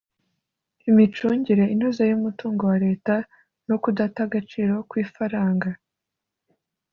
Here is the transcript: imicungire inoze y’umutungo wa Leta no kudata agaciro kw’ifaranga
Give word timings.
imicungire 0.89 1.63
inoze 1.73 2.03
y’umutungo 2.09 2.61
wa 2.71 2.77
Leta 2.85 3.15
no 3.67 3.75
kudata 3.83 4.19
agaciro 4.27 4.73
kw’ifaranga 4.89 5.69